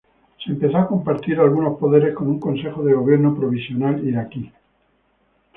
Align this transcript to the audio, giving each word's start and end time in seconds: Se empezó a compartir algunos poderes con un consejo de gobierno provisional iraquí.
Se 0.43 0.49
empezó 0.51 0.77
a 0.79 0.87
compartir 0.87 1.39
algunos 1.39 1.77
poderes 1.77 2.15
con 2.15 2.27
un 2.27 2.39
consejo 2.39 2.83
de 2.83 2.93
gobierno 2.95 3.35
provisional 3.35 4.03
iraquí. 4.03 4.51